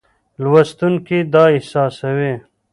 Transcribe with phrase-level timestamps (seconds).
[0.41, 2.33] لوستونکی دا احساسوي.